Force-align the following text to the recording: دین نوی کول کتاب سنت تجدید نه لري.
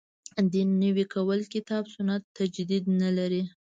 دین 0.53 0.69
نوی 0.83 1.05
کول 1.13 1.39
کتاب 1.53 1.83
سنت 1.95 2.23
تجدید 2.37 2.83
نه 3.01 3.09
لري. 3.17 3.41